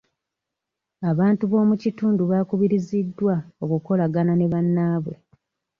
[1.11, 5.15] Abantu bo mu kitundu baakubiriziddwa okukolagana ne bannaabwe.